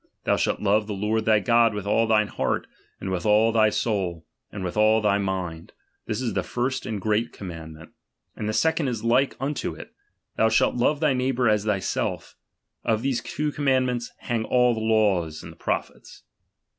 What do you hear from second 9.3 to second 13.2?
unto it. Thou shalt love thy neighbour as ■thyself. On